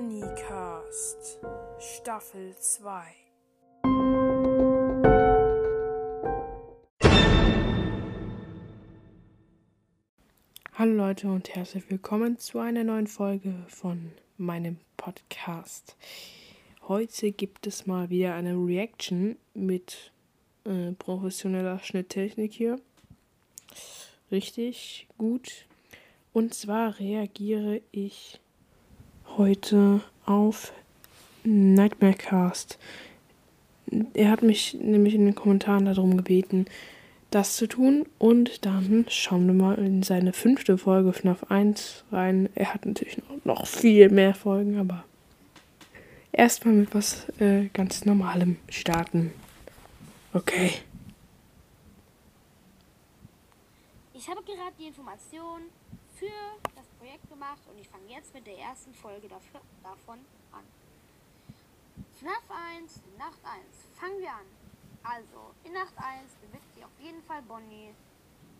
Bonnycast 0.00 1.38
Staffel 1.78 2.56
2 2.58 3.02
Hallo 10.72 10.94
Leute 10.94 11.28
und 11.28 11.54
herzlich 11.54 11.90
willkommen 11.90 12.38
zu 12.38 12.60
einer 12.60 12.82
neuen 12.82 13.08
Folge 13.08 13.52
von 13.68 14.12
meinem 14.38 14.78
Podcast. 14.96 15.98
Heute 16.88 17.32
gibt 17.32 17.66
es 17.66 17.86
mal 17.86 18.08
wieder 18.08 18.34
eine 18.34 18.54
Reaction 18.54 19.36
mit 19.52 20.12
äh, 20.64 20.92
professioneller 20.92 21.78
Schnitttechnik 21.80 22.54
hier. 22.54 22.80
Richtig 24.32 25.08
gut. 25.18 25.66
Und 26.32 26.54
zwar 26.54 26.98
reagiere 26.98 27.82
ich 27.92 28.40
heute 29.36 30.00
auf 30.26 30.72
Nightmarecast. 31.44 32.78
Er 34.14 34.30
hat 34.30 34.42
mich 34.42 34.74
nämlich 34.74 35.14
in 35.14 35.24
den 35.24 35.34
Kommentaren 35.34 35.84
darum 35.86 36.16
gebeten, 36.16 36.66
das 37.30 37.56
zu 37.56 37.66
tun. 37.66 38.06
Und 38.18 38.64
dann 38.64 39.06
schauen 39.08 39.46
wir 39.46 39.54
mal 39.54 39.78
in 39.78 40.02
seine 40.02 40.32
fünfte 40.32 40.78
Folge 40.78 41.12
FNAF 41.12 41.44
1 41.50 42.04
rein. 42.12 42.48
Er 42.54 42.74
hat 42.74 42.86
natürlich 42.86 43.18
noch 43.44 43.66
viel 43.66 44.10
mehr 44.10 44.34
Folgen, 44.34 44.78
aber 44.78 45.04
erstmal 46.32 46.74
mit 46.74 46.94
was 46.94 47.28
äh, 47.40 47.68
ganz 47.72 48.04
Normalem 48.04 48.56
starten. 48.68 49.32
Okay. 50.32 50.72
Ich 54.14 54.28
habe 54.28 54.42
gerade 54.42 54.72
die 54.78 54.86
Information 54.86 55.62
für 56.16 56.26
Projekt 57.10 57.28
gemacht 57.28 57.60
und 57.68 57.76
ich 57.80 57.88
fange 57.88 58.06
jetzt 58.08 58.32
mit 58.32 58.46
der 58.46 58.56
ersten 58.56 58.94
Folge 58.94 59.26
dafür, 59.26 59.60
davon 59.82 60.20
an. 60.52 60.62
FNAF 62.20 62.44
1, 62.78 63.00
Nacht 63.18 63.38
1. 63.42 63.64
Fangen 63.98 64.20
wir 64.20 64.30
an. 64.30 64.46
Also, 65.02 65.52
in 65.64 65.72
Nacht 65.72 65.94
1 65.96 66.30
bewegt 66.40 66.72
sich 66.72 66.84
auf 66.84 67.00
jeden 67.00 67.20
Fall 67.24 67.42
Bonnie 67.42 67.90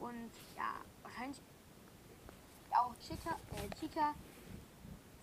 und 0.00 0.32
ja, 0.56 0.82
wahrscheinlich 1.02 1.38
auch 2.72 2.92
Chica, 2.98 3.38
äh, 3.54 3.68
Chica. 3.78 4.14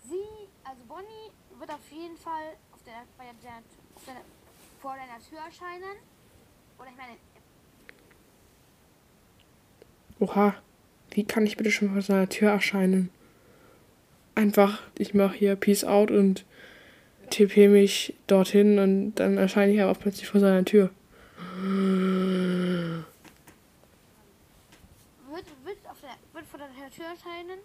Sie, 0.08 0.48
also 0.64 0.84
Bonnie, 0.88 1.32
wird 1.60 1.70
auf 1.70 1.92
jeden 1.92 2.16
Fall 2.16 2.56
auf 2.72 2.82
der, 2.84 3.04
der, 3.20 3.58
auf 3.96 4.06
der, 4.06 4.22
vor 4.80 4.96
deiner 4.96 5.20
Tür 5.22 5.40
erscheinen. 5.40 5.98
Oder 6.80 6.90
ich 6.92 6.96
meine, 6.96 7.18
Oha, 10.20 10.56
wie 11.12 11.26
kann 11.26 11.46
ich 11.46 11.58
bitte 11.58 11.72
schon 11.72 11.92
vor 11.92 12.02
seiner 12.02 12.30
Tür 12.30 12.52
erscheinen? 12.52 13.12
Einfach, 14.38 14.80
ich 15.00 15.16
mache 15.16 15.36
hier 15.36 15.56
Peace 15.56 15.84
out 15.84 16.12
und 16.12 16.46
TP 17.32 17.70
mich 17.70 18.14
dorthin 18.28 18.78
und 18.78 19.16
dann 19.16 19.36
erscheine 19.36 19.74
ich 19.74 19.82
aber 19.82 19.94
auch 19.94 20.00
plötzlich 20.00 20.28
vor 20.30 20.40
seiner 20.40 20.64
Tür. 20.64 20.92
wird, 25.26 25.44
wird, 25.66 25.78
der, 25.84 26.18
wird 26.34 26.46
vor 26.46 26.60
deiner 26.60 26.92
Tür 26.92 27.06
erscheinen. 27.06 27.58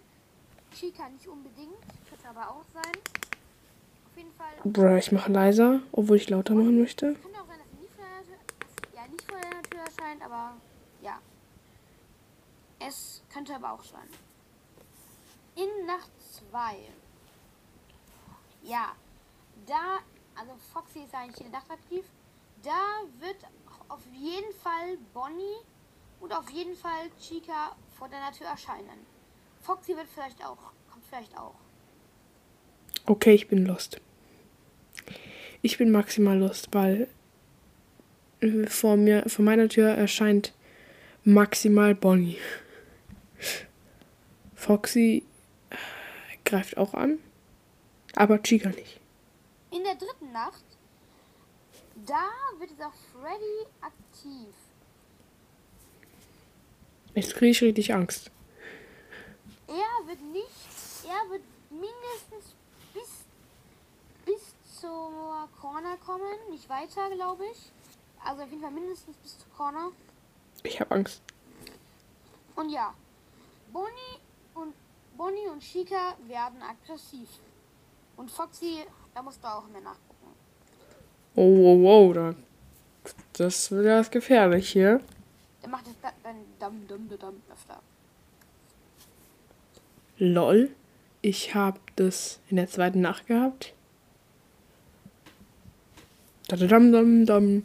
Chica 0.74 1.10
nicht 1.10 1.28
unbedingt, 1.28 1.76
könnte 2.08 2.26
aber 2.26 2.48
auch 2.48 2.64
sein. 2.72 2.94
Auf 4.06 4.16
jeden 4.16 4.32
Fall. 4.32 4.54
Bruh, 4.64 4.96
ich 4.96 5.12
mache 5.12 5.30
leiser, 5.30 5.80
obwohl 5.92 6.16
ich 6.16 6.30
lauter 6.30 6.54
machen 6.54 6.80
möchte. 6.80 7.16
Kann 7.16 7.32
auch 7.32 7.48
sein, 7.48 7.58
dass 7.58 7.68
sie 7.68 7.82
nicht 7.82 7.92
vor 7.94 8.06
deiner 8.06 8.22
Tür, 8.24 8.38
ja, 8.94 9.06
nicht 9.08 9.30
vor 9.30 9.38
deiner 9.38 9.62
Tür 9.62 9.80
erscheint, 9.80 10.22
aber 10.24 10.56
ja. 11.02 11.20
Es 12.78 13.22
könnte 13.30 13.54
aber 13.54 13.72
auch 13.72 13.84
sein. 13.84 14.08
In 15.54 15.84
Nacht 15.86 16.10
2. 16.33 16.77
Ja, 18.62 18.92
da, 19.66 19.98
also 20.34 20.52
Foxy 20.73 21.01
ist 21.01 21.14
eigentlich 21.14 21.39
jede 21.39 21.51
Nacht 21.51 21.70
aktiv. 21.70 22.05
Da 22.62 23.02
wird 23.20 23.36
auf 23.89 24.01
jeden 24.12 24.52
Fall 24.55 24.96
Bonnie 25.12 25.56
und 26.20 26.33
auf 26.33 26.48
jeden 26.51 26.77
Fall 26.77 27.11
Chica 27.20 27.77
vor 27.98 28.08
deiner 28.08 28.33
Tür 28.33 28.46
erscheinen. 28.46 29.06
Foxy 29.61 29.96
wird 29.96 30.06
vielleicht 30.12 30.45
auch, 30.45 30.58
kommt 30.90 31.05
vielleicht 31.08 31.36
auch. 31.36 31.55
Okay, 33.06 33.35
ich 33.35 33.48
bin 33.48 33.67
lost. 33.67 34.01
Ich 35.61 35.79
bin 35.79 35.90
maximal 35.90 36.39
lost, 36.39 36.68
weil 36.73 37.08
äh, 38.40 38.67
vor 38.67 38.96
mir, 38.96 39.24
vor 39.29 39.45
meiner 39.45 39.68
Tür 39.68 39.89
erscheint 39.89 40.52
maximal 41.24 41.95
Bonnie. 41.95 42.39
Foxy 44.55 45.24
greift 46.52 46.77
auch 46.77 46.92
an, 46.92 47.18
aber 48.14 48.42
Chica 48.42 48.68
nicht. 48.68 49.01
In 49.70 49.83
der 49.85 49.95
dritten 49.95 50.33
Nacht, 50.33 50.64
da 52.05 52.29
wird 52.58 52.70
jetzt 52.70 52.83
auch 52.83 52.92
Freddy 53.11 53.67
aktiv. 53.80 54.55
Jetzt 57.14 57.35
kriege 57.35 57.52
ich 57.52 57.62
richtig 57.62 57.95
Angst. 57.95 58.30
Er 59.67 60.07
wird 60.07 60.20
nicht, 60.20 61.07
er 61.07 61.30
wird 61.30 61.42
mindestens 61.70 62.55
bis, 62.92 63.24
bis 64.27 64.55
zur 64.79 65.48
Corner 65.58 65.96
kommen, 66.05 66.51
nicht 66.51 66.68
weiter, 66.68 67.08
glaube 67.14 67.45
ich. 67.51 67.73
Also 68.23 68.42
auf 68.42 68.51
jeden 68.51 68.61
Fall 68.61 68.73
mindestens 68.73 69.17
bis 69.17 69.39
zur 69.39 69.48
Corner. 69.57 69.91
Ich 70.64 70.79
habe 70.80 70.95
Angst. 70.95 71.23
Und 72.57 72.68
ja, 72.68 72.92
Bonnie 73.73 74.20
und 74.55 74.74
Bonnie 75.22 75.46
und 75.52 75.62
Chica 75.62 76.16
werden 76.27 76.60
aggressiv. 76.62 77.28
Und 78.16 78.28
Foxy, 78.28 78.78
da 79.14 79.22
musst 79.22 79.40
du 79.40 79.46
auch 79.46 79.68
mehr 79.68 79.80
nachgucken. 79.80 80.34
Oh, 81.36 81.56
wow, 81.58 81.80
wow, 81.80 82.12
da, 82.12 82.34
das 83.34 83.70
wird 83.70 83.86
ja 83.86 84.02
gefährlich 84.02 84.72
hier. 84.72 85.00
Der 85.62 85.68
macht 85.68 85.86
das 85.86 85.94
da- 86.02 86.12
dann 86.24 86.38
dum 86.58 86.88
dum 86.88 87.08
dum 87.08 87.18
dum 87.20 87.42
öfter. 87.52 87.80
Lol, 90.18 90.74
ich 91.20 91.55
habe 91.55 91.78
das 91.94 92.40
in 92.48 92.56
der 92.56 92.68
zweiten 92.68 93.00
Nacht 93.00 93.28
gehabt. 93.28 93.74
Dadadam, 96.48 96.90
dam, 96.90 97.27
dam. 97.27 97.44
In 97.44 97.64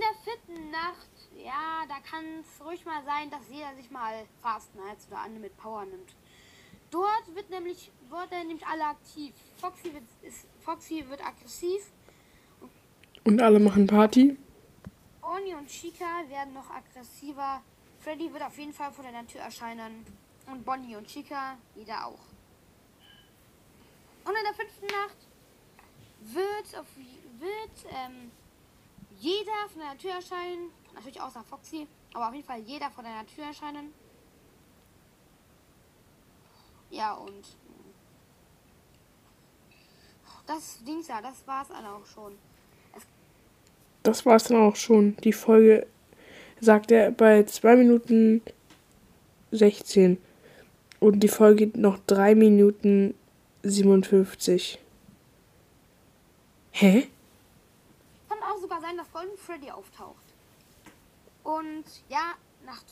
der 0.00 0.14
vierten 0.24 0.70
Nacht, 0.70 1.08
ja, 1.44 1.84
da 1.88 1.98
kann 2.00 2.24
es 2.40 2.64
ruhig 2.64 2.84
mal 2.84 3.02
sein, 3.04 3.30
dass 3.30 3.42
jeder 3.50 3.74
sich 3.76 3.90
mal 3.90 4.24
Fast 4.40 4.74
Nights 4.74 5.06
oder 5.08 5.20
andere 5.20 5.40
mit 5.40 5.56
Power 5.56 5.84
nimmt. 5.84 6.14
Dort 6.90 7.34
wird 7.34 7.48
nämlich, 7.50 7.90
wird 8.10 8.32
er 8.32 8.44
nämlich 8.44 8.66
alle 8.66 8.84
aktiv. 8.84 9.34
Foxy 9.58 9.94
wird, 9.94 10.04
ist, 10.22 10.46
Foxy 10.60 11.04
wird 11.08 11.24
aggressiv. 11.24 11.90
Und 13.24 13.40
alle 13.40 13.58
machen 13.58 13.86
Party. 13.86 14.36
Oni 15.22 15.54
und 15.54 15.68
Chica 15.68 16.22
werden 16.28 16.52
noch 16.52 16.68
aggressiver. 16.68 17.62
Freddy 18.00 18.32
wird 18.32 18.42
auf 18.42 18.58
jeden 18.58 18.72
Fall 18.72 18.92
vor 18.92 19.04
deiner 19.04 19.26
Tür 19.26 19.40
erscheinen. 19.42 20.04
Und 20.46 20.64
Bonnie 20.64 20.96
und 20.96 21.06
Chica, 21.06 21.56
jeder 21.74 22.06
auch. 22.06 22.18
Und 24.24 24.34
in 24.36 24.44
der 24.44 24.54
fünften 24.54 24.86
Nacht 24.86 25.16
wird, 26.20 26.78
auf, 26.78 26.86
wird 27.38 27.92
ähm, 27.92 28.30
jeder 29.18 29.68
von 29.70 29.80
deiner 29.80 29.98
Tür 29.98 30.12
erscheinen. 30.12 30.70
Natürlich 30.94 31.20
außer 31.20 31.42
Foxy. 31.44 31.86
Aber 32.14 32.28
auf 32.28 32.34
jeden 32.34 32.46
Fall 32.46 32.60
jeder 32.60 32.90
vor 32.90 33.04
deiner 33.04 33.26
Tür 33.26 33.44
erscheinen. 33.44 33.92
Ja, 36.90 37.14
und 37.14 37.30
mm, 37.30 37.90
das 40.46 40.84
Dings 40.84 41.08
ja, 41.08 41.22
das 41.22 41.46
war's 41.46 41.68
dann 41.68 41.86
auch 41.86 42.04
schon. 42.04 42.36
Das 44.02 44.26
war's 44.26 44.44
dann 44.44 44.60
auch 44.60 44.76
schon. 44.76 45.16
Die 45.18 45.32
Folge 45.32 45.86
sagt 46.60 46.90
er 46.90 47.12
bei 47.12 47.44
2 47.44 47.76
Minuten 47.76 48.42
16. 49.52 50.18
Und 51.00 51.20
die 51.20 51.28
Folge 51.28 51.66
geht 51.66 51.76
noch 51.76 51.98
3 52.06 52.34
Minuten 52.34 53.14
57. 53.62 54.78
Hä? 56.72 57.08
Kann 58.28 58.38
auch 58.42 58.60
sogar 58.60 58.80
sein, 58.80 58.96
dass 58.96 59.10
Golden 59.12 59.36
Freddy 59.36 59.70
auftaucht. 59.70 60.16
Und 61.44 61.84
ja, 62.08 62.34
Nacht 62.64 62.84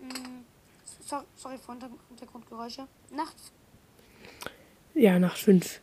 5. 0.00 0.22
So, 1.04 1.16
sorry 1.36 1.56
für 1.58 1.72
Hinter- 1.72 1.90
Hintergrundgeräusche. 2.08 2.86
Nacht 3.14 3.36
Ja, 4.94 5.18
nach 5.18 5.36
5. 5.36 5.80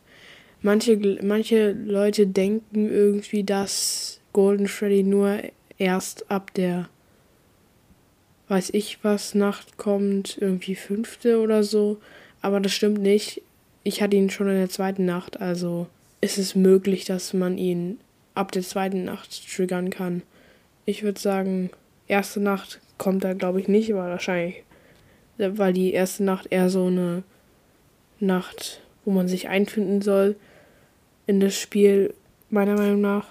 Manche, 0.61 1.17
manche 1.23 1.71
Leute 1.71 2.27
denken 2.27 2.89
irgendwie, 2.89 3.43
dass 3.43 4.19
Golden 4.33 4.67
Freddy 4.67 5.03
nur 5.03 5.41
erst 5.77 6.29
ab 6.29 6.53
der 6.53 6.89
weiß 8.49 8.71
ich 8.71 9.03
was 9.03 9.35
Nacht 9.35 9.77
kommt, 9.77 10.37
irgendwie 10.39 10.73
fünfte 10.75 11.39
oder 11.39 11.63
so. 11.63 12.01
Aber 12.41 12.59
das 12.59 12.71
stimmt 12.73 12.99
nicht. 12.99 13.43
Ich 13.83 14.01
hatte 14.01 14.17
ihn 14.17 14.31
schon 14.31 14.47
in 14.49 14.55
der 14.55 14.69
zweiten 14.69 15.05
Nacht, 15.05 15.39
also 15.39 15.87
ist 16.19 16.37
es 16.39 16.55
möglich, 16.55 17.05
dass 17.05 17.33
man 17.33 17.57
ihn 17.59 17.99
ab 18.33 18.51
der 18.51 18.63
zweiten 18.63 19.05
Nacht 19.05 19.47
triggern 19.55 19.91
kann. 19.91 20.23
Ich 20.89 21.03
würde 21.03 21.19
sagen, 21.19 21.69
erste 22.07 22.39
Nacht 22.39 22.81
kommt 22.97 23.23
er, 23.23 23.35
glaube 23.35 23.61
ich, 23.61 23.67
nicht, 23.67 23.93
aber 23.93 24.09
wahrscheinlich, 24.09 24.63
weil 25.37 25.71
die 25.71 25.93
erste 25.93 26.23
Nacht 26.23 26.47
eher 26.49 26.71
so 26.71 26.87
eine 26.87 27.21
Nacht, 28.19 28.81
wo 29.05 29.11
man 29.11 29.27
sich 29.27 29.49
einfinden 29.49 30.01
soll 30.01 30.35
in 31.27 31.41
das 31.41 31.55
Spiel, 31.55 32.15
meiner 32.49 32.73
Meinung 32.73 33.01
nach. 33.01 33.27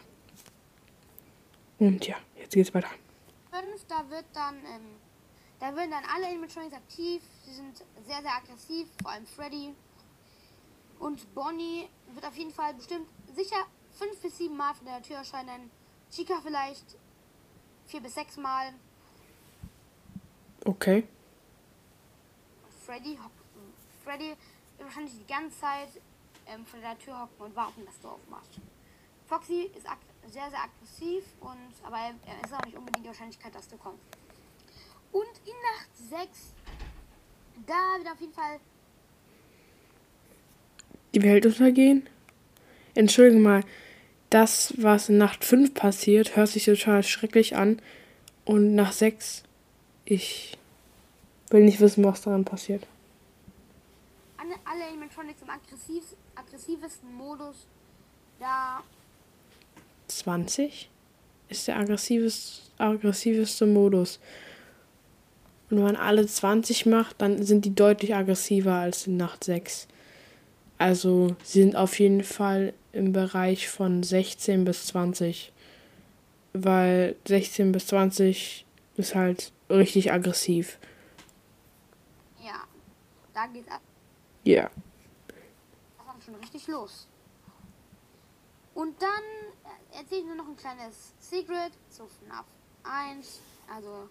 Und 1.81 2.07
ja, 2.07 2.15
jetzt 2.37 2.55
geht's 2.55 2.73
weiter. 2.73 2.91
5, 3.51 3.65
da 3.89 4.09
wird 4.09 4.27
dann, 4.35 4.55
ähm, 4.59 4.95
da 5.59 5.75
werden 5.75 5.91
dann 5.91 6.05
alle 6.15 6.29
Animatronics 6.29 6.77
aktiv. 6.77 7.23
Sie 7.45 7.55
sind 7.55 7.79
sehr, 8.07 8.23
sehr 8.23 8.37
aggressiv, 8.37 8.87
vor 9.03 9.11
allem 9.11 9.27
Freddy. 9.27 9.75
Und 11.01 11.35
Bonnie 11.35 11.89
wird 12.15 12.25
auf 12.25 12.37
jeden 12.37 12.53
Fall 12.53 12.75
bestimmt 12.75 13.09
sicher 13.35 13.67
fünf 13.91 14.17
bis 14.23 14.39
sieben 14.39 14.57
Mal 14.57 14.75
von 14.75 14.87
der 14.87 15.03
Tür 15.03 15.17
erscheinen. 15.17 15.73
Chica 16.13 16.41
vielleicht 16.41 16.97
vier 17.89 18.01
bis 18.01 18.15
sechs 18.15 18.37
Mal. 18.37 18.73
Okay. 20.65 21.05
Freddy, 22.87 23.17
hock- 23.23 23.31
Freddy 24.05 24.29
wird 24.77 24.89
wahrscheinlich 24.89 25.15
die 25.19 25.27
ganze 25.27 25.59
Zeit 25.59 25.89
ähm, 26.47 26.65
vor 26.67 26.81
der 26.81 26.99
Tür 26.99 27.21
hocken 27.23 27.47
und 27.47 27.57
warten, 27.57 27.85
dass 27.85 27.99
du 28.01 28.09
aufmachst. 28.09 28.61
Foxy 29.27 29.71
ist 29.77 29.87
sehr, 30.33 30.49
sehr 30.51 30.61
aggressiv, 30.63 31.25
und, 31.41 31.57
aber 31.85 31.97
er 31.99 32.15
er 32.27 32.45
ist 32.45 32.53
auch 32.55 32.65
nicht 32.65 32.77
unbedingt 32.77 33.05
die 33.05 33.09
Wahrscheinlichkeit, 33.09 33.55
dass 33.55 33.69
du 33.69 33.77
kommst. 33.77 34.03
Und 35.13 35.25
in 35.45 35.55
Nacht 35.75 35.89
6, 36.29 36.53
da 37.67 37.99
wird 37.99 38.11
auf 38.13 38.21
jeden 38.21 38.33
Fall 38.33 38.61
Die 41.15 41.23
Welt 41.23 41.47
untergehen? 41.47 42.09
Entschuldige 42.95 43.41
mal, 43.41 43.63
das, 44.31 44.75
was 44.77 45.09
in 45.09 45.19
Nacht 45.19 45.45
5 45.45 45.75
passiert, 45.75 46.37
hört 46.37 46.49
sich 46.49 46.65
total 46.65 47.03
schrecklich 47.03 47.57
an. 47.57 47.81
Und 48.45 48.75
nach 48.75 48.93
6, 48.93 49.43
ich 50.05 50.57
will 51.51 51.65
nicht 51.65 51.81
wissen, 51.81 52.05
was 52.05 52.23
daran 52.23 52.45
passiert. 52.45 52.87
alle, 54.39 54.55
alle 54.65 54.87
Animatronics 54.89 55.43
im 55.43 55.51
aggressiv, 55.51 56.05
aggressivesten 56.35 57.15
Modus. 57.15 57.67
Da 58.39 58.83
20 60.09 60.89
ist 61.49 61.69
der 61.69 61.79
aggressives, 61.79 62.71
aggressiveste 62.79 63.67
Modus. 63.67 64.21
Und 65.71 65.79
wenn 65.79 65.85
man 65.85 65.97
alle 65.97 66.27
20 66.27 66.87
macht, 66.87 67.21
dann 67.21 67.43
sind 67.43 67.65
die 67.65 67.75
deutlich 67.75 68.15
aggressiver 68.15 68.75
als 68.75 69.07
in 69.07 69.17
Nacht 69.17 69.45
6. 69.45 69.87
Also 70.79 71.37
sie 71.43 71.63
sind 71.63 71.77
auf 71.77 71.99
jeden 71.99 72.23
Fall 72.25 72.73
im 72.93 73.13
Bereich 73.13 73.69
von 73.69 74.03
16 74.03 74.65
bis 74.65 74.87
20. 74.87 75.53
Weil 76.53 77.17
16 77.27 77.73
bis 77.73 77.87
20 77.89 78.67
ist 78.97 79.15
halt 79.15 79.53
richtig 79.71 80.13
aggressiv. 80.13 80.79
Ja, 82.43 82.65
da 83.35 83.47
geht 83.47 83.71
ab. 83.71 83.81
Ja. 84.45 84.71
Das 85.99 86.07
war 86.07 86.17
schon 86.25 86.35
richtig 86.37 86.67
los. 86.69 87.07
Und 88.75 89.01
dann 89.03 89.09
äh, 89.93 89.99
erzähle 89.99 90.21
ich 90.21 90.27
nur 90.27 90.37
noch 90.37 90.49
ein 90.49 90.57
kleines 90.57 91.13
Secret 91.19 91.73
zu 91.91 92.07
FNAF 92.07 92.47
1. 92.85 93.41
Also 93.75 94.09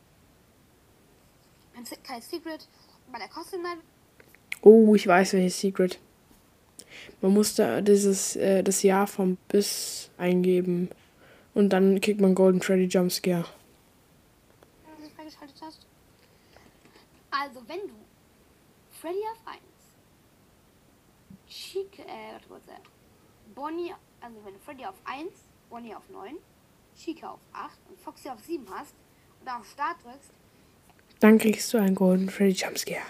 ein 1.75 1.85
Se- 1.85 1.95
kleines 2.03 2.29
Secret 2.29 2.67
bei 3.11 3.17
der 3.17 3.29
Costume 3.29 3.63
Night. 3.63 3.79
Oh, 4.61 4.93
ich 4.95 5.07
weiß 5.07 5.33
welches 5.33 5.59
Secret. 5.59 5.99
Man 7.21 7.33
musste 7.33 7.81
dieses 7.83 8.35
äh, 8.35 8.63
das 8.63 8.83
Jahr 8.83 9.07
vom 9.07 9.37
Biss 9.47 10.09
eingeben. 10.17 10.89
Und 11.53 11.69
dann 11.69 11.99
kriegt 12.01 12.21
man 12.21 12.35
Golden 12.35 12.61
Freddy 12.61 12.85
Jumpscare. 12.85 13.45
Also, 17.31 17.61
wenn 17.67 17.79
du 17.87 17.93
Freddy 18.91 19.19
auf 19.31 19.53
1, 19.53 19.59
Chic, 21.47 21.99
äh, 21.99 22.33
warte 22.33 22.47
kurz, 22.47 22.67
äh, 22.67 22.81
Bonnie, 23.53 23.93
also 24.21 24.37
wenn 24.43 24.53
du 24.53 24.59
Freddy 24.59 24.85
auf 24.85 24.95
1, 25.05 25.29
Bonnie 25.69 25.93
auf 25.93 26.09
9, 26.09 26.35
Chica 26.95 27.31
auf 27.31 27.39
8 27.53 27.77
und 27.89 27.99
Foxy 27.99 28.29
auf 28.29 28.39
7 28.39 28.65
hast 28.71 28.95
und 29.41 29.49
auf 29.49 29.65
Start 29.67 29.97
drückst, 30.03 30.31
Dann 31.19 31.37
kriegst 31.37 31.73
du 31.73 31.77
einen 31.77 31.95
Golden 31.95 32.29
Freddy 32.29 32.53
Jumpscare. 32.53 33.01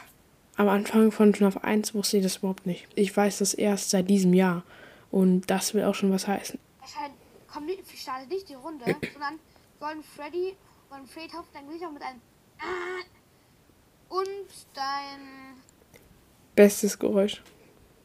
Am 0.58 0.68
Anfang 0.70 1.12
von 1.12 1.34
FNAF 1.34 1.58
1 1.58 1.94
wusste 1.94 2.18
ich 2.18 2.24
das 2.24 2.38
überhaupt 2.38 2.66
nicht. 2.66 2.88
Ich 2.96 3.16
weiß 3.16 3.38
das 3.40 3.54
erst 3.54 3.92
seit 3.92 4.10
diesem 4.10 4.34
Jahr. 4.34 4.64
Und 5.12 5.50
das 5.50 5.74
will 5.74 5.84
auch 5.84 5.96
schon 5.96 6.12
was 6.12 6.28
heißen. 6.28 6.60
erscheint, 6.82 7.14
komm 7.52 7.66
nicht, 7.66 7.84
startet 7.96 8.30
nicht 8.30 8.50
die 8.50 8.56
Runde, 8.56 8.84
sondern 9.14 9.40
Golden 9.80 10.04
Freddy, 10.04 10.56
Golden 10.90 11.08
Freddy 11.08 11.28
taucht 11.30 11.48
dein 11.54 11.68
Gesicht 11.68 11.86
mit 11.94 12.02
einem 12.02 12.20
Ah! 12.60 13.04
und 14.10 14.28
dein 14.74 15.58
Bestes 16.56 16.98
Geräusch. 16.98 17.44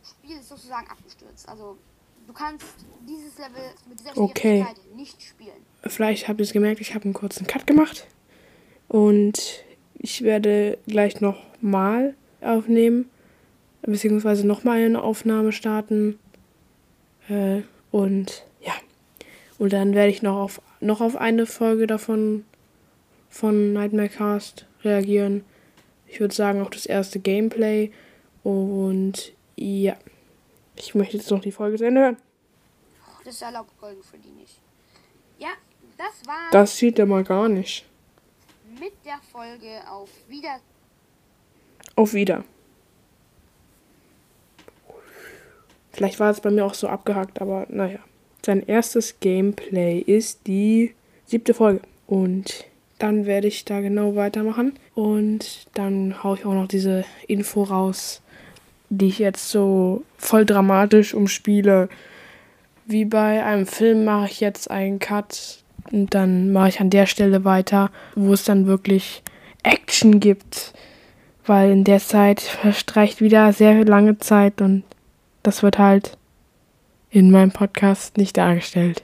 Spiel 0.04 0.36
ist 0.36 0.48
sozusagen 0.50 0.86
abgestürzt. 0.88 1.48
Also 1.48 1.78
du 2.26 2.32
kannst 2.34 2.66
dieses 3.08 3.38
Level 3.38 3.62
mit 3.88 3.98
dieser 3.98 4.16
Okay. 4.18 4.66
Nicht 4.94 5.22
spielen. 5.22 5.64
Vielleicht 5.84 6.28
habt 6.28 6.38
ihr 6.38 6.44
es 6.44 6.52
gemerkt, 6.52 6.80
ich 6.82 6.94
habe 6.94 7.04
einen 7.04 7.14
kurzen 7.14 7.46
Cut 7.46 7.66
gemacht. 7.66 8.06
Und 8.88 9.64
ich 9.94 10.20
werde 10.22 10.78
gleich 10.86 11.20
nochmal 11.22 12.14
aufnehmen. 12.44 13.08
Beziehungsweise 13.82 14.46
nochmal 14.46 14.84
eine 14.84 15.02
Aufnahme 15.02 15.52
starten. 15.52 16.18
Äh, 17.28 17.62
und 17.90 18.44
ja. 18.60 18.72
Und 19.58 19.72
dann 19.72 19.94
werde 19.94 20.10
ich 20.10 20.22
noch 20.22 20.36
auf, 20.36 20.60
noch 20.80 21.00
auf 21.00 21.16
eine 21.16 21.46
Folge 21.46 21.86
davon 21.86 22.44
von 23.28 23.72
Nightmare 23.72 24.08
Cast 24.08 24.66
reagieren. 24.84 25.44
Ich 26.06 26.20
würde 26.20 26.34
sagen, 26.34 26.60
auch 26.62 26.70
das 26.70 26.86
erste 26.86 27.18
Gameplay. 27.18 27.90
Und 28.44 29.32
ja. 29.56 29.96
Ich 30.76 30.94
möchte 30.94 31.16
jetzt 31.16 31.30
noch 31.30 31.40
die 31.40 31.52
Folge 31.52 31.78
zu 31.78 31.84
Ende 31.84 32.00
hören. 32.00 32.16
Das 33.24 33.40
erlaubt 33.42 33.70
Golden 33.80 34.02
Freddy 34.02 34.28
nicht. 34.30 34.58
Ja, 35.38 35.50
das 35.96 36.26
war 36.26 36.50
Das 36.50 36.76
sieht 36.76 36.98
er 36.98 37.06
mal 37.06 37.22
gar 37.24 37.48
nicht. 37.48 37.84
mit 38.80 38.92
der 39.04 39.18
Folge 39.30 39.80
auf 39.88 40.08
Wieder. 40.28 40.58
Auf 41.96 42.14
Wieder. 42.14 42.44
Vielleicht 45.92 46.20
war 46.20 46.30
es 46.30 46.40
bei 46.40 46.50
mir 46.50 46.64
auch 46.64 46.74
so 46.74 46.88
abgehakt, 46.88 47.40
aber 47.40 47.66
naja. 47.68 47.98
Sein 48.44 48.66
erstes 48.66 49.20
Gameplay 49.20 49.98
ist 49.98 50.46
die 50.46 50.94
siebte 51.26 51.54
Folge. 51.54 51.80
Und 52.06 52.64
dann 52.98 53.26
werde 53.26 53.46
ich 53.46 53.64
da 53.64 53.80
genau 53.80 54.16
weitermachen. 54.16 54.72
Und 54.94 55.66
dann 55.74 56.22
haue 56.24 56.36
ich 56.36 56.44
auch 56.44 56.54
noch 56.54 56.66
diese 56.66 57.04
Info 57.28 57.62
raus, 57.62 58.20
die 58.88 59.08
ich 59.08 59.18
jetzt 59.18 59.50
so 59.50 60.02
voll 60.18 60.44
dramatisch 60.44 61.14
umspiele. 61.14 61.88
Wie 62.86 63.04
bei 63.04 63.44
einem 63.44 63.66
Film 63.66 64.04
mache 64.04 64.26
ich 64.26 64.40
jetzt 64.40 64.70
einen 64.70 64.98
Cut 64.98 65.62
und 65.90 66.14
dann 66.14 66.52
mache 66.52 66.70
ich 66.70 66.80
an 66.80 66.90
der 66.90 67.06
Stelle 67.06 67.44
weiter, 67.44 67.90
wo 68.14 68.32
es 68.32 68.44
dann 68.44 68.66
wirklich 68.66 69.22
Action 69.62 70.18
gibt 70.18 70.72
weil 71.46 71.70
in 71.70 71.84
der 71.84 72.00
Zeit 72.00 72.40
verstreicht 72.40 73.20
wieder 73.20 73.52
sehr 73.52 73.84
lange 73.84 74.18
Zeit 74.18 74.60
und 74.60 74.84
das 75.42 75.62
wird 75.62 75.78
halt 75.78 76.16
in 77.10 77.30
meinem 77.30 77.52
Podcast 77.52 78.16
nicht 78.16 78.36
dargestellt. 78.36 79.02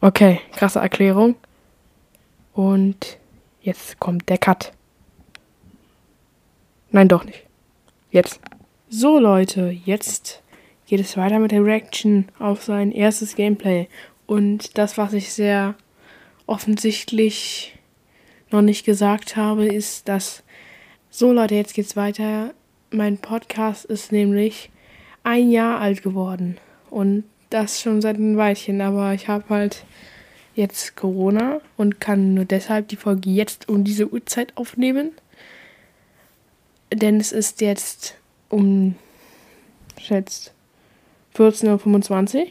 Okay, 0.00 0.40
krasse 0.52 0.78
Erklärung. 0.78 1.34
Und 2.52 3.18
jetzt 3.60 3.98
kommt 3.98 4.28
der 4.28 4.38
Cut. 4.38 4.72
Nein, 6.90 7.08
doch 7.08 7.24
nicht. 7.24 7.44
Jetzt. 8.10 8.40
So 8.88 9.18
Leute, 9.18 9.76
jetzt 9.84 10.42
geht 10.86 11.00
es 11.00 11.16
weiter 11.16 11.38
mit 11.38 11.52
der 11.52 11.64
Reaction 11.64 12.28
auf 12.38 12.64
sein 12.64 12.90
erstes 12.90 13.34
Gameplay. 13.34 13.88
Und 14.26 14.78
das, 14.78 14.96
was 14.96 15.12
ich 15.12 15.32
sehr 15.32 15.74
offensichtlich 16.46 17.78
noch 18.50 18.62
nicht 18.62 18.86
gesagt 18.86 19.36
habe, 19.36 19.66
ist, 19.66 20.08
dass 20.08 20.42
so 21.10 21.32
Leute, 21.32 21.54
jetzt 21.54 21.74
geht's 21.74 21.96
weiter. 21.96 22.54
Mein 22.90 23.18
Podcast 23.18 23.84
ist 23.84 24.12
nämlich 24.12 24.70
ein 25.24 25.50
Jahr 25.50 25.80
alt 25.80 26.02
geworden. 26.02 26.58
Und 26.90 27.24
das 27.50 27.80
schon 27.80 28.00
seit 28.00 28.16
einem 28.16 28.36
Weilchen. 28.36 28.80
Aber 28.80 29.14
ich 29.14 29.28
habe 29.28 29.48
halt 29.48 29.84
jetzt 30.54 30.96
Corona 30.96 31.60
und 31.76 32.00
kann 32.00 32.34
nur 32.34 32.44
deshalb 32.44 32.88
die 32.88 32.96
Folge 32.96 33.30
jetzt 33.30 33.68
um 33.68 33.84
diese 33.84 34.12
Uhrzeit 34.12 34.56
aufnehmen. 34.56 35.12
Denn 36.92 37.18
es 37.20 37.32
ist 37.32 37.60
jetzt 37.60 38.16
um 38.48 38.94
schätzt 40.00 40.52
14.25 41.36 42.38
Uhr. 42.38 42.46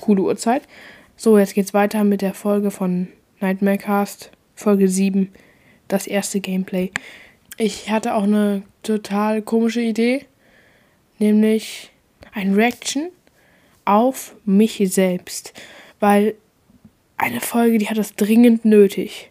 Coole 0.00 0.22
Uhrzeit. 0.22 0.62
So, 1.16 1.38
jetzt 1.38 1.54
geht's 1.54 1.74
weiter 1.74 2.04
mit 2.04 2.22
der 2.22 2.34
Folge 2.34 2.70
von 2.70 3.08
Nightmare 3.40 3.78
Cast, 3.78 4.30
Folge 4.54 4.88
7, 4.88 5.30
das 5.88 6.06
erste 6.06 6.40
Gameplay. 6.40 6.90
Ich 7.58 7.90
hatte 7.90 8.14
auch 8.14 8.24
eine 8.24 8.64
total 8.82 9.40
komische 9.40 9.80
Idee, 9.80 10.26
nämlich 11.18 11.90
ein 12.34 12.54
Reaction 12.54 13.08
auf 13.86 14.34
mich 14.44 14.82
selbst, 14.92 15.54
weil 15.98 16.34
eine 17.16 17.40
Folge, 17.40 17.78
die 17.78 17.88
hat 17.88 17.96
das 17.96 18.14
dringend 18.14 18.66
nötig, 18.66 19.30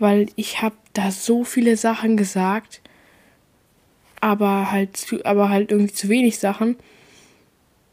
weil 0.00 0.26
ich 0.34 0.62
habe 0.62 0.74
da 0.94 1.12
so 1.12 1.44
viele 1.44 1.76
Sachen 1.76 2.16
gesagt, 2.16 2.80
aber 4.20 4.72
halt 4.72 4.96
zu, 4.96 5.24
aber 5.24 5.48
halt 5.48 5.70
irgendwie 5.70 5.92
zu 5.92 6.08
wenig 6.08 6.40
Sachen. 6.40 6.76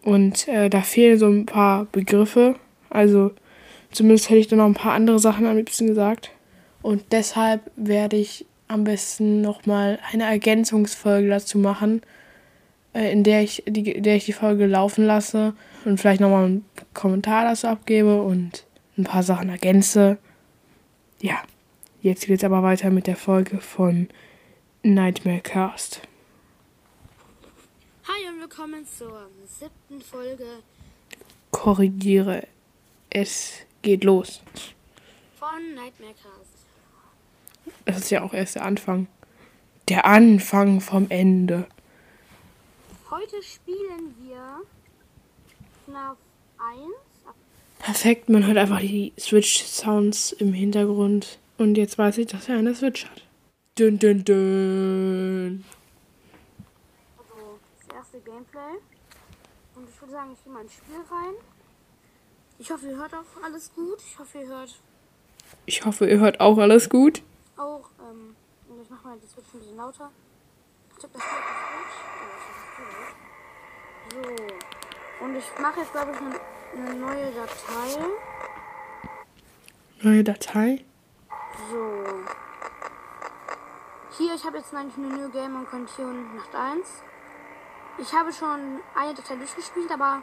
Und 0.02 0.48
äh, 0.48 0.72
da 0.72 0.82
fehlen 0.82 1.20
so 1.20 1.28
ein 1.28 1.46
paar 1.46 1.86
Begriffe. 1.86 2.56
Also 2.90 3.32
zumindest 3.92 4.32
hätte 4.32 4.40
ich 4.40 4.48
dann 4.48 4.58
noch 4.58 4.66
ein 4.66 4.74
paar 4.74 4.94
andere 4.94 5.20
Sachen 5.20 5.46
am 5.46 5.56
liebsten 5.56 5.86
gesagt. 5.86 6.32
Und 6.82 7.04
deshalb 7.12 7.62
werde 7.76 8.18
ich 8.18 8.47
am 8.68 8.84
besten 8.84 9.42
nochmal 9.42 10.00
eine 10.12 10.26
Ergänzungsfolge 10.26 11.30
dazu 11.30 11.58
machen, 11.58 12.02
äh, 12.94 13.12
in 13.12 13.24
der 13.24 13.42
ich, 13.44 13.64
die, 13.68 13.92
in 13.92 14.04
der 14.04 14.16
ich 14.16 14.26
die 14.26 14.34
Folge 14.34 14.66
laufen 14.66 15.06
lasse 15.06 15.54
und 15.86 16.00
vielleicht 16.00 16.22
nochmal 16.22 16.46
einen 16.46 16.66
Kommentar 16.94 17.46
dazu 17.46 17.68
abgebe 17.68 18.22
und 18.22 18.66
ein 18.98 19.04
paar 19.04 19.24
Sachen 19.24 19.50
ergänze. 19.50 20.18
Ja, 21.22 21.42
jetzt 22.02 22.28
geht 22.28 22.40
es 22.40 22.44
aber 22.44 22.64
weiter 22.64 22.90
mit 22.90 23.08
der 23.08 23.16
Folge 23.16 23.60
von 23.60 24.10
Nightmare 24.84 25.42
Cast. 25.42 26.02
Hi 28.08 28.34
und 28.34 28.42
willkommen 28.42 28.86
zur 28.86 29.30
siebten 29.46 30.02
Folge 30.02 30.46
Korrigiere. 31.52 32.48
Es 33.10 33.66
geht 33.82 34.04
los. 34.04 34.42
von 35.40 35.76
Nightmare 35.76 36.14
Cast. 36.14 36.57
Das 37.88 38.00
ist 38.00 38.10
ja 38.10 38.22
auch 38.22 38.34
erst 38.34 38.56
der 38.56 38.66
Anfang. 38.66 39.08
Der 39.88 40.06
Anfang 40.06 40.82
vom 40.82 41.10
Ende. 41.10 41.66
Heute 43.10 43.42
spielen 43.42 44.14
wir 44.20 44.62
FNAF 45.86 46.18
1. 46.58 46.82
Perfekt, 47.80 48.28
man 48.28 48.46
hört 48.46 48.58
einfach 48.58 48.82
die 48.82 49.14
Switch-Sounds 49.18 50.34
im 50.34 50.52
Hintergrund. 50.52 51.40
Und 51.58 51.78
jetzt 51.78 51.98
weiß 51.98 52.18
ich, 52.18 52.28
dass 52.28 52.50
er 52.50 52.58
eine 52.58 52.76
Switch 52.76 53.06
hat. 53.06 53.24
Dün, 53.80 53.98
dün, 53.98 54.26
dün. 54.26 55.64
Also 57.18 57.58
das 57.88 57.96
erste 57.96 58.20
Gameplay. 58.20 58.60
Und 59.76 59.88
ich 59.90 60.02
würde 60.02 60.12
sagen, 60.12 60.32
ich 60.34 60.44
gehe 60.44 60.54
mal 60.54 60.62
ins 60.64 60.74
Spiel 60.74 60.96
rein. 61.10 61.36
Ich 62.60 62.70
hoffe, 62.70 62.88
ihr 62.88 62.98
hört 62.98 63.14
auch 63.14 63.44
alles 63.44 63.72
gut. 63.74 64.00
Ich 64.06 64.20
hoffe, 64.20 64.40
ihr 64.40 64.48
hört 64.48 64.76
Ich 65.66 65.86
hoffe, 65.86 66.10
ihr 66.10 66.20
hört 66.20 66.42
auch 66.42 66.58
alles 66.58 66.90
gut. 66.90 67.22
Auch, 67.58 67.90
ähm, 68.00 68.36
und 68.70 68.82
ich 68.82 68.90
mache 68.90 69.08
mal 69.08 69.18
die 69.20 69.28
Switch 69.28 69.54
ein 69.54 69.60
bisschen 69.60 69.78
lauter. 69.78 70.12
Ich 70.92 70.98
glaube, 70.98 71.14
das 71.14 71.24
Switch. 71.24 71.38
Oh, 72.14 72.30
das 72.34 72.44
ist 72.58 72.76
gut. 72.78 73.16
So. 74.14 75.26
Und 75.26 75.36
ich 75.36 75.60
mache 75.60 75.80
jetzt, 75.80 75.92
glaube 75.92 76.12
ich, 76.12 76.18
eine, 76.18 76.40
eine 76.90 77.00
neue 77.00 77.32
Datei. 77.32 78.06
Neue 80.02 80.24
Datei. 80.24 80.86
So. 81.70 82.04
Hier, 84.18 84.34
ich 84.36 84.46
habe 84.46 84.58
jetzt 84.58 84.74
mein 84.74 84.92
Menü 84.96 85.30
Game 85.30 85.56
und 85.56 85.68
Kontinuum 85.68 86.36
Nacht 86.36 86.54
1. 86.56 87.04
Ich 88.00 88.14
habe 88.14 88.32
schon 88.32 88.80
eine 88.96 89.14
Datei 89.14 89.36
durchgespielt, 89.36 89.92
aber 89.92 90.22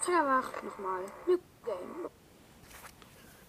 Feuerwach 0.00 0.62
nochmal. 0.62 1.04
New 1.26 1.38
Game. 1.64 2.10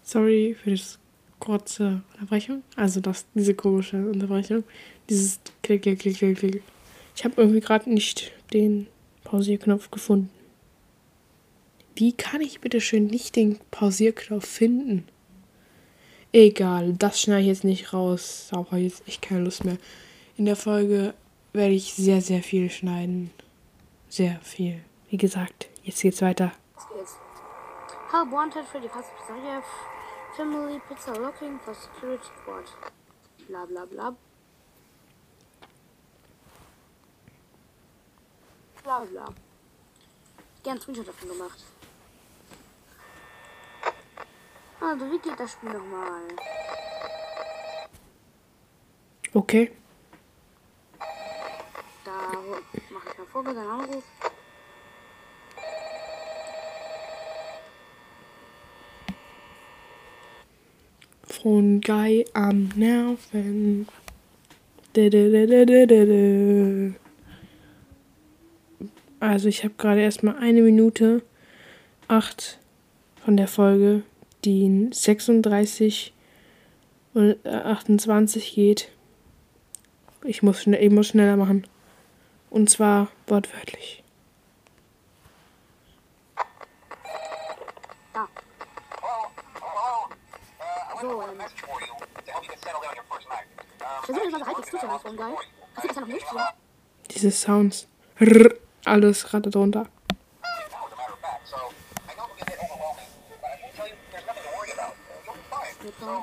Sorry 0.02 0.54
für 0.54 0.70
das 0.70 0.98
kurze 1.38 2.02
Unterbrechung. 2.12 2.62
Also 2.76 3.00
das, 3.00 3.26
diese 3.34 3.54
komische 3.54 3.96
Unterbrechung. 3.96 4.64
Dieses 5.08 5.40
Klick, 5.62 5.82
Klick, 5.82 6.00
Klick, 6.00 6.16
Klick, 6.18 6.38
Klick. 6.38 6.62
Ich 7.14 7.24
habe 7.24 7.34
irgendwie 7.36 7.60
gerade 7.60 7.90
nicht 7.90 8.32
den 8.52 8.86
Pausierknopf 9.24 9.90
gefunden. 9.90 10.30
Wie 11.94 12.12
kann 12.12 12.40
ich 12.40 12.60
bitte 12.60 12.80
schön 12.80 13.06
nicht 13.06 13.36
den 13.36 13.58
Pausierknopf 13.70 14.46
finden? 14.46 15.06
Egal, 16.32 16.92
das 16.92 17.20
schneide 17.20 17.42
ich 17.42 17.46
jetzt 17.46 17.64
nicht 17.64 17.92
raus. 17.94 18.48
Da 18.50 18.76
jetzt 18.76 19.06
echt 19.08 19.22
keine 19.22 19.42
Lust 19.42 19.64
mehr. 19.64 19.78
In 20.36 20.44
der 20.44 20.56
Folge 20.56 21.14
werde 21.54 21.72
ich 21.72 21.94
sehr, 21.94 22.20
sehr 22.20 22.42
viel 22.42 22.68
schneiden. 22.68 23.30
Sehr 24.10 24.38
viel. 24.42 24.80
Wie 25.08 25.16
gesagt, 25.16 25.68
jetzt 25.82 26.02
geht's 26.02 26.20
weiter. 26.20 26.52
Was 26.74 26.88
geht's? 26.88 27.16
Help 28.12 28.30
wanted 28.30 28.64
Fazbear 28.64 28.90
Pizzeria 28.90 29.62
Family 30.36 30.78
Pizza 30.86 31.12
Looking 31.12 31.58
for 31.58 31.74
Security 31.74 32.28
Squad. 32.42 32.64
Bla 33.48 33.64
bla 33.64 33.86
bla. 33.86 34.14
Bla 38.82 39.04
bla. 39.06 39.34
Gern 40.62 40.78
Screenshot 40.78 41.08
davon 41.08 41.28
gemacht. 41.30 41.64
Also, 44.78 45.10
wie 45.10 45.18
geht 45.18 45.40
das 45.40 45.52
Spiel 45.52 45.70
nochmal? 45.70 46.20
Okay. 49.32 49.72
Da 52.04 52.12
mache 52.90 53.08
ich 53.08 53.18
mal 53.18 53.26
vor, 53.32 53.46
einen 53.46 53.56
Anruf. 53.56 54.04
Von 61.42 61.80
Guy 61.82 62.24
am 62.32 62.70
Nerven. 62.76 63.86
Also 69.20 69.48
ich 69.48 69.62
habe 69.62 69.74
gerade 69.76 70.00
erstmal 70.00 70.36
eine 70.38 70.62
Minute 70.62 71.22
acht 72.08 72.58
von 73.22 73.36
der 73.36 73.48
Folge, 73.48 74.02
die 74.44 74.64
in 74.64 74.92
36 74.92 76.14
und 77.12 77.36
äh, 77.44 77.50
28 77.50 78.54
geht. 78.54 78.88
Ich 80.24 80.42
muss, 80.42 80.66
ich 80.66 80.90
muss 80.90 81.08
schneller 81.08 81.36
machen. 81.36 81.66
Und 82.48 82.70
zwar 82.70 83.08
wortwörtlich. 83.26 84.02
Versuche 94.06 94.24
jetzt 94.24 94.32
mal 94.32 94.40
so 94.40 94.46
halbwegs 94.46 95.02
von 95.02 95.16
Guy. 95.16 95.34
Passiert 95.74 95.90
das 95.90 95.96
ja 95.96 96.00
noch 96.00 96.08
nicht? 96.08 96.26
So. 96.30 96.38
Diese 97.10 97.30
Sounds. 97.30 97.86
Rrr, 98.20 98.54
alles 98.84 99.24
gerade 99.24 99.50
drunter. 99.50 99.86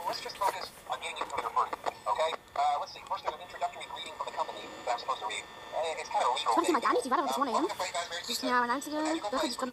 Let's 0.08 0.22
just 0.24 0.38
focus 0.38 0.72
on 0.90 1.00
getting 1.00 1.18
you 1.18 1.25
through 1.25 1.44
your 1.44 1.52
first, 1.52 1.74
okay? 2.06 2.32
Let's 2.80 2.94
see. 2.94 3.00
First, 3.08 3.24
there's 3.24 3.36
an 3.36 3.42
introductory 3.42 3.86
greeting 3.94 4.13
from 4.18 4.28
the 4.28 4.36
company 4.38 4.60
that 4.86 4.94
I'm 4.94 5.00
supposed 5.00 5.22
to 5.22 5.28
read. 5.28 5.44
It's 6.00 6.10
kind 6.10 6.24
of 6.24 6.38
Ich 6.38 6.46
konnte 6.46 6.68
sie 6.68 6.74
mal 6.74 6.82
gar 6.82 6.94
nicht, 6.94 7.06
die 7.06 7.12
war 7.12 7.18
da 7.18 7.24
bis 7.24 7.38
1 7.38 7.56
am. 7.56 7.68
Ist 8.30 8.44
ja 8.44 8.60
meine 8.60 8.74
einzige 8.74 8.96
Sache, 8.98 9.42
die 9.44 9.48
ich 9.48 9.58
drin. 9.58 9.72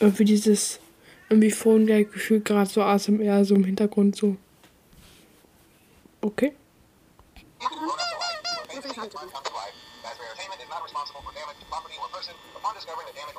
Irgendwie 0.00 0.24
dieses, 0.24 0.80
irgendwie 1.28 1.50
Phone 1.50 1.86
Guy 1.86 2.04
gefühlt 2.04 2.44
gerade 2.44 2.70
so 2.70 2.82
ASMR 2.82 3.44
so 3.44 3.54
im 3.54 3.64
Hintergrund 3.64 4.16
so. 4.16 4.36
Okay. 6.20 6.54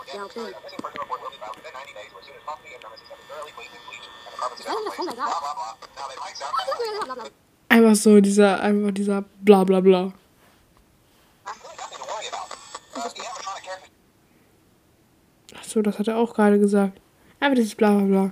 Yeah, 0.09 0.23
okay. 0.25 0.41
occurred, 0.41 0.55
a 0.57 0.63
missing 0.63 0.79
person 0.81 0.99
report 0.99 1.21
will 1.21 1.29
be 1.29 1.37
filed 1.37 1.55
within 1.55 1.73
90 1.73 1.93
days 1.93 2.11
or 2.13 2.19
as 2.19 2.25
soon 2.25 2.35
as 2.35 2.43
property 2.43 2.73
and 2.73 2.81
premises 2.81 3.07
have 3.09 3.19
been 3.19 3.27
thoroughly 3.29 3.53
cleaned 3.53 3.73
and 3.77 3.83
bleached 3.87 4.09
and 4.09 4.33
the 4.33 4.39
carpets 4.41 4.65
have 4.65 4.73
weiß 4.73 4.89
been 4.89 4.89
nicht, 4.89 4.89
was 4.89 4.89
replaced. 4.89 4.97
Phone 4.97 5.07
Guy 5.07 5.15
Blah, 5.15 5.29
sagt. 5.29 5.43
blah, 5.45 5.55
blah. 5.59 5.73
Now, 5.95 6.07
the 6.09 6.17
mics 6.19 6.41
out. 6.41 6.53
Blablabla. 7.05 7.29
Einfach 7.69 7.95
so 7.95 8.19
dieser, 8.21 8.59
einfach 8.61 8.91
dieser 8.93 9.21
bla 9.41 9.63
bla 9.63 9.79
bla. 9.79 10.11
Achso, 15.55 15.81
das 15.81 15.99
hat 15.99 16.07
er 16.07 16.17
auch 16.17 16.33
gerade 16.33 16.59
gesagt. 16.59 16.99
Einfach 17.39 17.55
dieses 17.55 17.75
bla 17.75 17.93
bla 17.95 18.05
bla. 18.05 18.31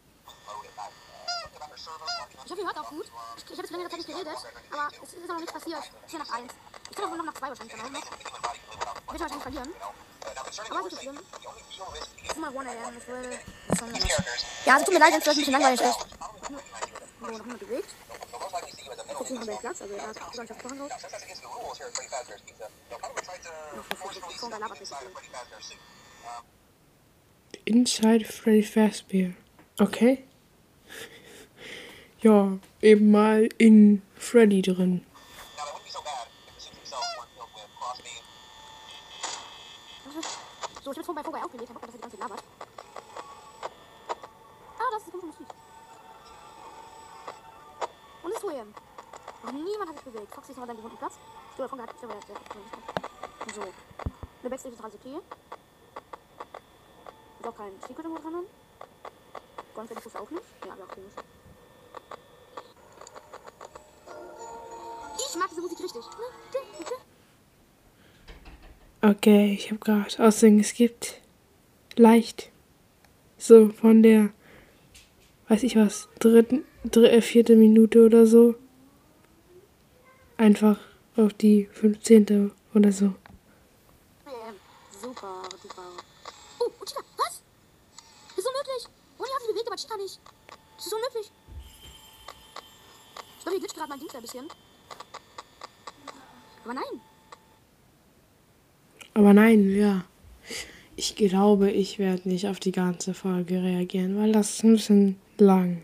Ich 2.45 2.51
hoffe, 2.51 2.61
ihr 2.61 2.67
hört 2.67 2.77
auch 2.77 2.89
gut. 2.89 3.05
Ich, 3.37 3.43
ich 3.43 3.51
habe 3.51 3.61
jetzt 3.61 3.71
längere 3.71 3.89
Zeit 3.89 3.99
nicht 3.99 4.09
geredet, 4.09 4.37
aber 4.71 4.87
es 5.03 5.13
ist 5.13 5.27
noch 5.27 5.37
nichts 5.37 5.53
passiert. 5.53 5.83
Ich 6.05 6.11
bin 6.11 6.19
nach 6.19 6.29
1. 6.37 6.53
Ich 6.89 6.95
kann 6.95 7.05
auch 7.05 7.11
wohl 7.11 7.17
noch 7.17 7.25
nach 7.25 7.33
2 7.33 7.47
wahrscheinlich 7.49 7.73
without 7.73 7.73
Ich 7.73 7.83
werde 9.07 9.19
wahrscheinlich 9.19 9.43
verlieren. 9.43 9.69
Aber 10.69 10.79
your 10.79 10.85
ist 10.87 10.93
nicht 10.93 11.01
schlimm. 11.01 11.19
Es 12.23 12.29
ist 12.31 12.37
mal 12.37 12.53
1 12.67 12.85
am. 12.85 12.97
Ich 12.97 13.07
will. 13.07 13.39
Ja, 14.65 14.73
also 14.73 14.85
tut 14.85 14.93
mir 14.93 14.99
leid, 14.99 15.11
wenn 15.11 15.19
es 15.19 15.23
vielleicht 15.23 15.27
ein 15.27 15.35
bisschen 15.37 15.53
langweilig 15.53 15.81
ist. 15.81 15.99
So, 17.19 17.25
noch 17.27 17.39
niemand 17.39 17.59
bewegt. 17.59 17.89
Gucken 19.13 19.37
haben 19.37 19.47
wir 19.47 19.53
den 19.53 19.59
Platz, 19.59 19.81
also 19.81 19.93
er 19.93 20.07
hat. 20.07 20.17
Freddy 20.17 20.47
Fazbear's 20.47 20.55
suit. 25.67 26.03
Um, 26.03 26.11
Inside 27.65 28.25
Freddy 28.25 28.63
Fazbear. 28.63 29.33
Okay. 29.79 30.23
Ja, 32.21 32.59
eben 32.81 33.11
mal 33.11 33.49
in 33.57 34.01
Freddy 34.15 34.61
drin. 34.61 35.05
So 40.83 40.91
ich 40.91 40.97
bin 40.97 41.03
vorbei, 41.05 41.23
vorbei 41.23 41.43
aufgelegt, 41.43 41.69
hab 41.73 41.81
dass 41.81 41.89
er 41.89 41.95
die 41.95 42.01
ganze 42.01 42.17
Zeit 42.17 42.29
labert. 42.29 42.43
Ah, 44.77 44.89
das 44.91 45.01
ist 45.01 45.07
die 45.07 45.11
komische 45.11 45.27
Musik. 45.27 45.47
Und 48.23 48.31
ist 48.31 48.43
William. 48.43 48.73
Noch 49.43 49.51
niemand 49.51 49.89
hat 49.89 49.95
sich 49.97 50.05
bewegt. 50.05 50.33
Foxy 50.35 50.51
ist 50.51 50.57
noch 50.57 50.67
an 50.67 50.77
seinem 50.77 50.97
Platz. 50.97 51.13
So. 51.57 51.67
Der 54.43 54.49
Backstage 54.49 54.75
ist 54.75 54.83
alles 54.83 54.95
okay. 54.95 55.17
Ist 57.39 57.47
auch 57.47 57.55
kein 57.55 57.71
Secret 57.81 58.05
irgendwo 58.05 58.29
dran. 58.29 58.45
Gonfeld 59.73 59.99
Fuß 60.01 60.15
auch 60.15 60.29
nicht. 60.29 60.43
Ja, 60.65 60.73
auch 60.73 60.87
komisch. 60.87 61.13
Ich 65.17 65.35
mag 65.37 65.49
diese 65.49 65.61
Musik 65.61 65.79
richtig. 65.79 66.03
Okay, 69.03 69.53
ich 69.53 69.71
habe 69.71 69.79
gerade 69.79 70.23
aussehen 70.23 70.57
geskippt. 70.59 71.21
Leicht. 71.95 72.51
So 73.37 73.69
von 73.69 74.03
der, 74.03 74.29
weiß 75.47 75.63
ich 75.63 75.75
was, 75.75 76.07
dritten, 76.19 76.63
dritte, 76.85 77.21
vierte 77.23 77.55
Minute 77.55 78.05
oder 78.05 78.27
so. 78.27 78.55
Einfach 80.37 80.79
auf 81.15 81.33
die 81.33 81.67
15. 81.71 82.51
oder 82.75 82.91
so. 82.91 83.05
Ähm, 83.05 84.55
super, 85.01 85.41
super. 85.61 85.81
Oh, 86.59 86.65
und 86.79 86.87
Chica, 86.87 87.01
was? 87.17 87.41
Das 88.29 88.37
ist 88.37 88.47
unmöglich. 88.47 88.87
Ronny 89.17 89.29
hat 89.33 89.41
sich 89.41 89.51
bewegt, 89.51 89.60
aber 89.71 89.79
Chica 89.79 89.95
nicht. 89.95 90.19
Das 90.75 90.85
ist 90.85 90.93
unmöglich. 90.93 91.31
Ich 93.37 93.43
glaube, 93.43 93.51
hier 93.51 93.59
glitscht 93.59 93.77
gerade 93.77 93.89
mein 93.89 93.99
Ding 93.99 94.09
ein 94.13 94.21
bisschen. 94.21 94.47
Aber 96.65 96.73
nein. 96.73 97.01
Aber 99.13 99.33
nein, 99.33 99.75
ja. 99.75 100.03
Ich 100.95 101.15
glaube, 101.15 101.71
ich 101.71 101.99
werde 101.99 102.27
nicht 102.27 102.47
auf 102.47 102.59
die 102.59 102.73
ganze 102.73 103.13
Folge 103.13 103.63
reagieren, 103.63 104.17
weil 104.17 104.33
das 104.33 104.51
ist 104.51 104.63
ein 104.63 104.73
bisschen 104.73 105.19
lang. 105.37 105.81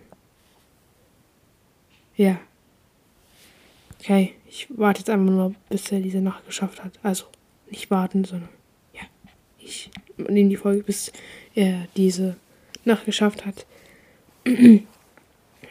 Ja. 2.15 2.39
Okay, 3.99 4.35
ich 4.47 4.67
warte 4.77 4.99
jetzt 4.99 5.09
einfach 5.09 5.31
nur, 5.31 5.55
bis 5.69 5.91
er 5.91 6.01
diese 6.01 6.19
Nacht 6.19 6.45
geschafft 6.45 6.83
hat. 6.83 6.99
Also, 7.03 7.25
nicht 7.69 7.89
warten, 7.89 8.25
sondern 8.25 8.49
ja. 8.93 9.01
Ich 9.57 9.89
nehme 10.17 10.49
die 10.49 10.57
Folge, 10.57 10.83
bis 10.83 11.11
er 11.55 11.87
diese 11.95 12.35
Nacht 12.85 13.05
geschafft 13.05 13.45
hat. 13.45 13.65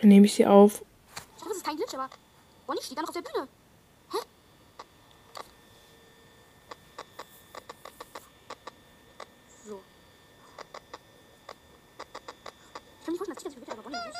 Dann 0.01 0.09
nehme 0.09 0.27
ich 0.27 0.35
sie 0.35 0.47
auf. 0.47 0.83
Ich 1.17 1.37
glaube, 1.37 1.49
das 1.49 1.57
ist 1.59 1.65
kein 1.67 1.77
Glitch, 1.77 1.95
aber 1.95 2.11
Ronny 2.69 2.83
steht 2.83 2.99
da 2.99 3.03
noch 3.03 3.09
auf 3.09 3.15
der 3.15 3.23
Bühne. 3.23 3.49
Hä? 4.13 4.19
So. 9.67 9.81
Ich 13.01 13.05
kann 13.07 13.13
mir 13.15 13.19
vorstellen, 13.19 13.35
dass 13.35 13.45
sich 13.45 13.55
bewegt, 13.55 13.73
aber 13.73 13.83
Ronny 13.83 13.97
nicht. 13.97 14.19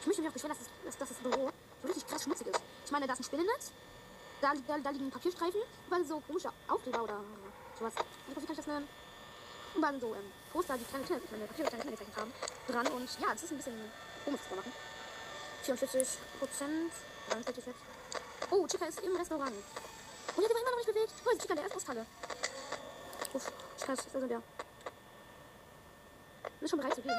Ich 0.00 0.06
möchte 0.06 0.20
mich 0.22 0.28
auch 0.28 0.34
beschweren, 0.34 0.56
das- 0.84 0.98
dass 0.98 1.08
das 1.08 1.18
Büro 1.18 1.50
so 1.82 1.88
richtig 1.88 2.06
krass 2.06 2.22
schmutzig 2.24 2.46
ist. 2.48 2.60
Ich 2.84 2.90
meine, 2.92 3.06
da 3.06 3.14
ist 3.14 3.20
ein 3.20 3.24
Spinnennetz, 3.24 3.72
da, 4.42 4.52
da, 4.68 4.78
da 4.78 4.90
liegen 4.90 5.10
Papierstreifen, 5.10 5.60
überall 5.86 6.04
so 6.04 6.20
komische 6.20 6.50
Aufkleber 6.68 7.04
oder 7.04 7.20
sowas. 7.78 7.94
Wie 8.28 8.34
kann 8.34 8.44
ich 8.50 8.56
das 8.56 8.66
nennen? 8.66 8.86
Und 9.74 9.82
dann 9.82 10.00
so 10.00 10.14
ähm, 10.14 10.32
Poster, 10.52 10.78
die 10.78 10.84
kleine 10.84 11.04
Kinder, 11.04 11.26
kleine 11.26 11.46
Papier, 11.46 11.64
kleine 11.64 11.82
Kinder 11.82 11.96
gezeichnet 11.96 12.16
haben, 12.16 12.32
dran. 12.68 12.86
Und 12.94 13.08
ja, 13.20 13.28
das 13.32 13.42
ist 13.42 13.50
ein 13.50 13.56
bisschen 13.56 13.90
komisch 14.24 14.40
zu 14.48 14.54
machen. 14.54 14.72
44 15.62 16.18
Prozent. 16.38 16.92
43 17.30 17.66
jetzt. 17.66 17.78
Oh, 18.50 18.66
Chica 18.66 18.86
ist 18.86 19.00
im 19.00 19.16
Restaurant. 19.16 19.52
Oh, 20.36 20.40
der 20.40 20.44
hat 20.44 20.50
aber 20.50 20.60
immer 20.60 20.70
noch 20.70 20.76
nicht 20.76 20.86
bewegt. 20.86 21.12
Wo 21.24 21.30
ist 21.30 21.42
Chica? 21.42 21.54
Der 21.54 21.66
ist 21.66 21.76
Osthalle. 21.76 22.06
Uff, 23.32 23.52
Chica 23.78 23.92
ist, 23.94 24.12
sind 24.12 24.28
der. 24.28 24.42
Ist 26.60 26.70
schon 26.70 26.78
bereit 26.78 26.94
zu 26.94 27.02
gehen. 27.02 27.12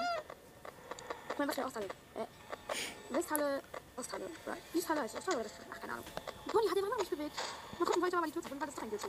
Ich 1.30 1.38
meine, 1.38 1.50
was 1.50 1.56
der 1.56 1.66
Osthalle? 1.66 1.88
Äh, 2.16 3.14
Westhalle, 3.14 3.64
Osthalle. 3.98 4.30
Oder 4.46 4.58
Easthalle 4.74 5.06
ist 5.06 5.18
Osthalle 5.18 5.38
oder 5.38 5.46
Westhalle? 5.46 5.68
Ach, 5.74 5.80
keine 5.82 5.94
Ahnung. 5.94 6.06
Und 6.46 6.54
Bonnie 6.54 6.70
hat 6.70 6.78
immer 6.78 6.90
noch 6.90 6.98
nicht 6.98 7.10
bewegt. 7.10 7.36
Mal 7.78 7.86
gucken, 7.86 8.02
weiter 8.02 8.20
mal 8.22 8.28
die 8.28 8.32
Tür 8.32 8.42
zu 8.42 8.48
finden, 8.48 8.62
weil 8.62 8.68
das 8.68 8.76
doch 8.76 8.84
ein 8.84 8.90
Glitch 8.90 9.04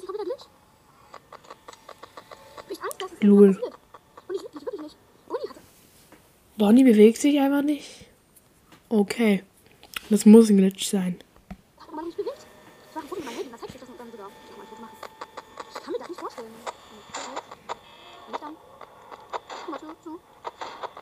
ist. 0.00 0.04
Ein 0.04 0.06
kompletter 0.06 0.24
Glitch. 0.24 0.46
Ich 2.70 2.82
Angst, 2.82 3.02
dass 3.02 3.12
es 3.12 3.22
Lul. 3.22 3.54
passiert. 3.54 3.74
Und 4.28 4.34
ich 4.34 4.42
wirklich, 4.42 4.66
wirklich 4.66 4.82
nicht. 4.82 4.96
Bonnie 5.28 5.48
hatte 5.48 5.60
Bonnie 6.56 6.84
bewegt 6.84 7.18
sich 7.18 7.40
einfach 7.40 7.62
nicht. 7.62 8.06
Okay. 8.88 9.44
Das 10.08 10.26
muss 10.26 10.50
ein 10.50 10.56
Glitch 10.56 10.88
sein. 10.88 11.18
Hat 11.78 11.94
man 11.94 12.04
nicht 12.04 12.16
bewegt? 12.16 12.46
Ich 12.88 12.96
war 12.96 13.02
ein 13.02 13.08
Foto 13.08 13.20
mit 13.20 13.24
meinem 13.26 13.36
Handy, 13.36 13.50
das 13.52 13.60
zeigt 13.60 13.72
sich 13.72 13.80
das 13.80 13.90
dann 13.96 14.10
sogar. 14.10 14.28
Ich 14.28 14.50
kann 14.50 14.58
mal 14.58 14.64
ein 14.64 14.68
Foto 14.68 14.82
machen. 14.82 14.96
Ich 15.68 15.82
kann 15.82 15.92
mir 15.92 15.98
das 15.98 16.08
nicht 16.08 16.20
vorstellen. 16.20 16.50
Wenn 18.26 18.34
ich 18.34 18.40
dann. 18.40 18.54
Guck 19.66 19.70
mal, 19.70 19.78
zu, 19.78 19.86
zu. 20.02 20.20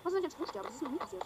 Was 0.05 0.13
ist, 0.13 0.19
ich 0.19 0.25
jetzt 0.25 0.49
sterbe? 0.49 0.67
Das 0.69 0.77
ist 0.77 0.83
noch 0.83 0.91
nie 0.91 0.99
passiert. 0.99 1.25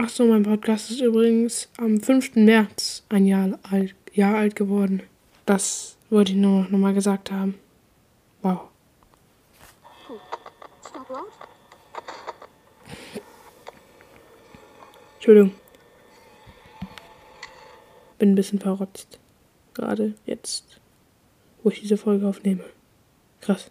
Ach 0.00 0.08
so, 0.08 0.24
mein 0.26 0.44
Podcast 0.44 0.92
ist 0.92 1.00
übrigens 1.00 1.68
am 1.76 2.00
5. 2.00 2.36
März 2.36 3.02
ein 3.08 3.26
Jahr 3.26 3.58
alt, 3.68 3.96
Jahr 4.18 4.36
alt 4.36 4.56
geworden. 4.56 5.02
Das 5.46 5.96
wollte 6.10 6.32
ich 6.32 6.38
nur 6.38 6.64
noch 6.64 6.78
mal 6.78 6.92
gesagt 6.92 7.30
haben. 7.30 7.54
Wow. 8.42 8.62
Entschuldigung. 15.14 15.52
Bin 18.18 18.32
ein 18.32 18.34
bisschen 18.34 18.58
verrotzt. 18.58 19.20
Gerade 19.74 20.14
jetzt, 20.26 20.80
wo 21.62 21.70
ich 21.70 21.80
diese 21.80 21.96
Folge 21.96 22.26
aufnehme. 22.26 22.64
Krass. 23.40 23.70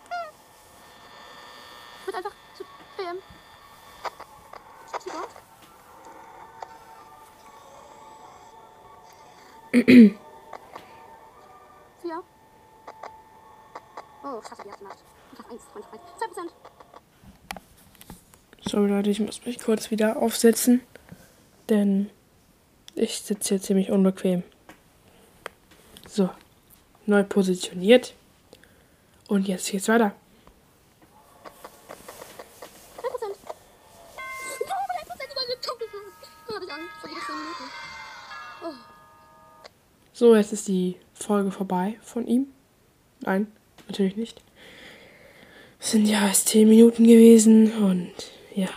Zu 4.99 5.09
Gott. 5.09 5.29
Vier. 12.01 12.23
Oh, 14.23 14.41
scheiße, 14.41 14.63
die 14.63 14.69
erste 14.69 14.83
Nacht. 14.83 14.97
Einfach 15.31 15.51
eins, 15.51 15.63
einfach 15.75 15.93
eins. 15.93 16.01
2%. 18.63 18.69
Sorry 18.69 18.89
Leute, 18.89 19.09
ich 19.09 19.19
muss 19.19 19.45
mich 19.45 19.59
kurz 19.59 19.91
wieder 19.91 20.17
aufsetzen, 20.17 20.81
denn 21.69 22.09
ich 22.95 23.19
sitze 23.21 23.55
hier 23.55 23.61
ziemlich 23.61 23.91
unbequem. 23.91 24.43
So, 26.07 26.29
neu 27.05 27.23
positioniert. 27.23 28.13
Und 29.27 29.47
jetzt 29.47 29.71
geht's 29.71 29.87
weiter. 29.87 30.13
Angst 36.81 36.95
vor 36.99 37.09
jede 37.09 37.21
10 37.21 37.35
Minuten. 37.35 37.63
Oh. 38.63 38.73
So, 40.13 40.35
jetzt 40.35 40.53
ist 40.53 40.67
die 40.67 40.95
Folge 41.13 41.51
vorbei 41.51 41.97
von 42.01 42.27
ihm. 42.27 42.47
Nein, 43.21 43.47
natürlich 43.87 44.15
nicht. 44.15 44.41
Es 45.79 45.91
sind 45.91 46.05
ja 46.07 46.27
erst 46.27 46.49
10 46.49 46.67
Minuten 46.67 47.03
gewesen 47.05 47.71
und 47.73 48.13
ja. 48.55 48.69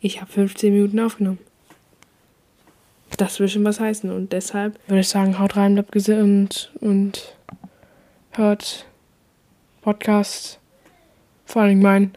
Ich 0.00 0.20
habe 0.20 0.30
15 0.30 0.72
Minuten 0.72 1.00
aufgenommen. 1.00 1.38
das 3.16 3.40
will 3.40 3.48
schon 3.48 3.64
was 3.64 3.80
heißen. 3.80 4.12
Und 4.12 4.32
deshalb 4.32 4.78
würde 4.86 5.00
ich 5.00 5.08
sagen, 5.08 5.40
haut 5.40 5.56
rein, 5.56 5.74
bleibt 5.74 5.90
gesund 5.90 6.70
und 6.80 7.36
hört 8.30 8.86
Podcast, 9.80 10.60
vor 11.44 11.62
allem 11.62 11.80
mein. 11.80 12.16